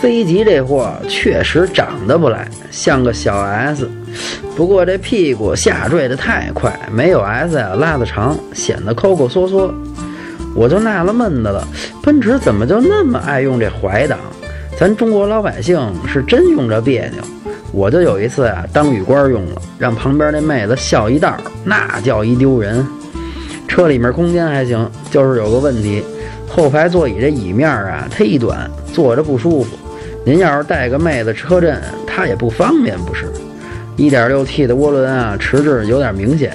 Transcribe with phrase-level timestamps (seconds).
[0.00, 3.88] C 级这货确实长得不赖，像个小 S，
[4.54, 9.72] 不过这屁股下坠的太快，没有 S 呀拉的长，显得抠抠缩缩。
[10.54, 11.66] 我就纳了闷的了，
[12.02, 14.18] 奔驰怎么就那么爱用这怀档？
[14.78, 17.22] 咱中国老百姓是真用着别扭。
[17.72, 22.86] 我就有一次啊，当雨刮用了，让旁边那妹子笑一道，那叫一丢人。
[23.66, 26.04] 车里面空间还行，就是有个问题，
[26.54, 29.76] 后排座椅这椅面啊忒短，坐着不舒服。
[30.24, 33.26] 您要是带个妹子车震，她也不方便，不是
[33.96, 36.52] ？1.6T 的涡轮啊，迟滞有点明显。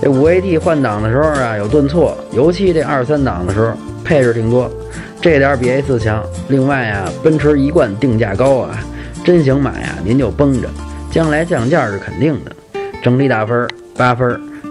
[0.00, 3.72] 这 5AT 换挡的时候啊，有顿挫，尤其这二三档的时候，
[4.04, 4.70] 配置挺多，
[5.20, 6.24] 这点比 A4 强。
[6.46, 8.78] 另外啊，奔驰一贯定价高啊。
[9.24, 10.68] 真想买呀，您就绷着，
[11.10, 12.52] 将来降价是肯定的。
[13.02, 13.66] 整体打分
[13.96, 14.40] 八分。